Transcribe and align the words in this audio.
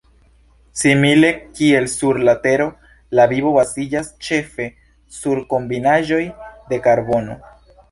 Simile 0.83 1.27
kiel 1.59 1.85
sur 1.95 2.19
la 2.29 2.35
Tero, 2.45 2.65
la 3.19 3.27
vivo 3.35 3.53
baziĝas 3.59 4.11
ĉefe 4.29 4.69
sur 5.21 5.45
kombinaĵoj 5.55 6.23
de 6.73 6.83
karbono. 6.89 7.41